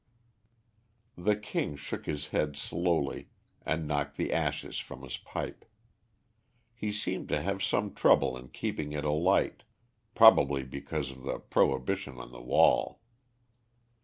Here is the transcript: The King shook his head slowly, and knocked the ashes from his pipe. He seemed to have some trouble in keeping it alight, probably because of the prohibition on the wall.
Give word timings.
The 1.15 1.35
King 1.35 1.75
shook 1.75 2.07
his 2.07 2.29
head 2.29 2.57
slowly, 2.57 3.27
and 3.61 3.87
knocked 3.87 4.17
the 4.17 4.33
ashes 4.33 4.79
from 4.79 5.03
his 5.03 5.17
pipe. 5.17 5.63
He 6.73 6.91
seemed 6.91 7.29
to 7.29 7.39
have 7.43 7.61
some 7.61 7.93
trouble 7.93 8.35
in 8.35 8.47
keeping 8.47 8.93
it 8.93 9.05
alight, 9.05 9.61
probably 10.15 10.63
because 10.63 11.11
of 11.11 11.21
the 11.21 11.37
prohibition 11.37 12.17
on 12.17 12.31
the 12.31 12.41
wall. 12.41 13.01